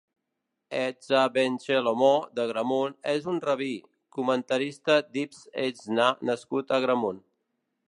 [0.77, 2.09] Ezra ben Xelomó
[2.39, 3.69] d'Agramunt és un rabí,
[4.19, 7.25] comentarista d'Ibn Ezra nascut a Agramunt.